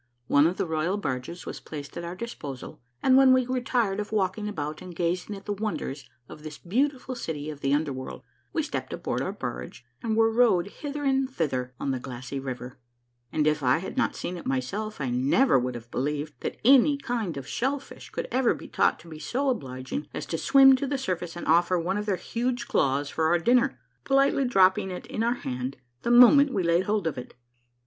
One 0.25 0.47
of 0.47 0.57
the 0.57 0.65
royal 0.65 0.97
barges 0.97 1.45
was 1.45 1.59
placed 1.59 1.95
at 1.95 2.03
our 2.03 2.15
disposal, 2.15 2.81
and 3.03 3.15
when 3.15 3.31
we 3.33 3.45
grew 3.45 3.61
tired 3.61 3.99
of 3.99 4.11
walking 4.11 4.47
about 4.49 4.81
and 4.81 4.95
gazing 4.95 5.35
at 5.35 5.45
the 5.45 5.53
wonders 5.53 6.09
of 6.27 6.41
this 6.41 6.57
beautiful 6.57 7.13
city 7.13 7.51
of 7.51 7.59
the 7.61 7.71
under 7.71 7.93
world, 7.93 8.23
we 8.51 8.63
stepped 8.63 8.91
aboard 8.93 9.21
our 9.21 9.31
barge 9.31 9.85
and 10.01 10.17
were 10.17 10.31
rowed 10.31 10.69
hither 10.69 11.03
and 11.03 11.29
thither 11.29 11.75
on 11.79 11.91
the 11.91 11.99
glassy 11.99 12.39
river; 12.39 12.79
and 13.31 13.45
if 13.45 13.61
I 13.61 13.77
had 13.77 13.95
not 13.95 14.15
seen 14.15 14.37
it 14.37 14.47
myself 14.47 14.99
I 14.99 15.11
never 15.11 15.59
would 15.59 15.75
have 15.75 15.91
believed 15.91 16.33
that 16.39 16.57
any 16.65 16.97
kind 16.97 17.37
of 17.37 17.45
shellfish 17.45 18.09
could 18.09 18.27
ever 18.31 18.55
be 18.55 18.67
taught 18.67 18.97
to 19.01 19.07
be 19.07 19.19
so 19.19 19.49
obliging 19.51 20.07
as 20.15 20.25
to 20.33 20.37
swim 20.39 20.75
to 20.77 20.87
the 20.87 20.97
surface 20.97 21.35
and 21.35 21.45
offer 21.45 21.77
one 21.77 21.97
of 21.99 22.07
their 22.07 22.15
huge 22.15 22.67
claws 22.67 23.11
for 23.11 23.25
our 23.25 23.37
dinner, 23.37 23.77
politely 24.03 24.45
dropping 24.45 24.89
it 24.89 25.05
in 25.05 25.21
our 25.21 25.35
hand 25.35 25.77
the 26.01 26.09
moment 26.09 26.51
we 26.51 26.63
had 26.63 26.67
laid 26.73 26.83
hold 26.85 27.05
of 27.05 27.19
it. 27.19 27.35